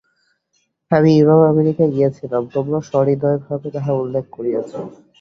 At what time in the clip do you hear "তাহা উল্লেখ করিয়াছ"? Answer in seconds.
3.75-4.71